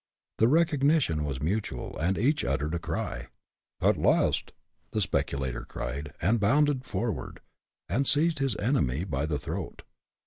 [0.39, 3.27] The recognition was mutual, and each uttered a cry.
[3.79, 4.51] "At last!"
[4.93, 7.39] the speculator cried, and he bounded forward,
[7.87, 9.83] and seized his enemy by the throat.